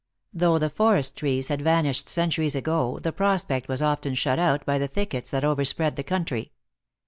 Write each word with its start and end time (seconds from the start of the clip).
Though 0.33 0.57
the 0.57 0.71
forest 0.71 1.15
trees 1.17 1.49
had 1.49 1.61
vanished 1.61 2.09
centuries 2.09 2.55
ago, 2.55 2.97
the 3.03 3.11
prospect 3.13 3.67
was 3.67 3.83
often 3.83 4.15
shut 4.15 4.39
out 4.39 4.65
by 4.65 4.79
the 4.79 4.87
thickets 4.87 5.29
that 5.29 5.45
overspread 5.45 5.95
the 5.95 6.01
country. 6.01 6.53